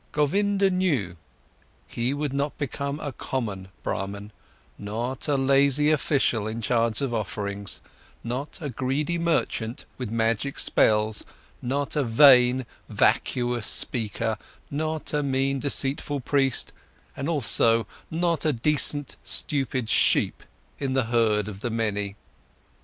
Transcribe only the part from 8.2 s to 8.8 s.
not a